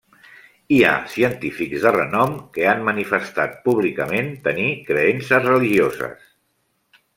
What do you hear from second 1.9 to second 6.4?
renom que han manifestat públicament tenir creences religioses.